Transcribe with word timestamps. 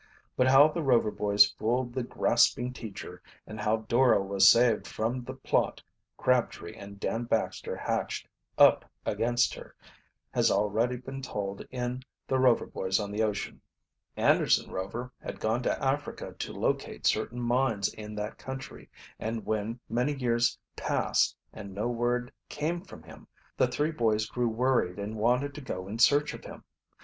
But 0.35 0.47
how 0.47 0.67
the 0.67 0.81
Rover 0.81 1.11
boys 1.11 1.45
fooled 1.45 1.93
the 1.93 2.01
grasping 2.01 2.73
teacher, 2.73 3.21
and 3.45 3.59
how 3.59 3.85
Dora 3.87 4.19
was 4.19 4.49
saved 4.49 4.87
from 4.87 5.23
the 5.23 5.35
plot 5.35 5.83
Crabtree 6.17 6.73
and 6.73 6.99
Dan 6.99 7.25
Baxter 7.25 7.75
hatched 7.75 8.27
up 8.57 8.83
against 9.05 9.53
her, 9.53 9.75
has 10.31 10.49
already 10.49 10.97
been 10.97 11.21
told 11.21 11.63
in 11.69 12.01
"The 12.27 12.39
Rover 12.39 12.65
Boys 12.65 12.99
on 12.99 13.11
the 13.11 13.21
Ocean." 13.21 13.61
Anderson 14.17 14.71
Rover 14.71 15.11
had 15.21 15.39
gone 15.39 15.61
to 15.61 15.85
Africa 15.85 16.33
to 16.33 16.51
locate 16.51 17.05
certain 17.05 17.39
mines 17.39 17.93
in 17.93 18.15
that 18.15 18.39
country, 18.39 18.89
and 19.19 19.45
when 19.45 19.79
many 19.87 20.15
years 20.15 20.57
passed 20.75 21.35
and 21.53 21.75
no 21.75 21.87
word 21.89 22.31
came 22.49 22.81
from 22.81 23.03
him 23.03 23.27
the 23.55 23.67
three 23.67 23.91
boys 23.91 24.25
grew 24.27 24.47
worried 24.47 24.97
and 24.97 25.15
wanted 25.17 25.53
to 25.53 25.61
go 25.61 25.87
in 25.87 25.99
search 25.99 26.33
of 26.33 26.43
him. 26.43 26.63